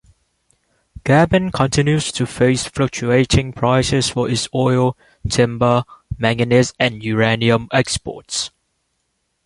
Gabon 1.05 1.53
continues 1.53 2.11
to 2.13 2.25
face 2.25 2.65
fluctuating 2.65 3.53
prices 3.53 4.09
for 4.09 4.27
its 4.27 4.49
oil, 4.51 4.97
timber, 5.29 5.83
manganese, 6.17 6.73
and 6.79 7.03
uranium 7.03 7.67
exports. 7.71 8.49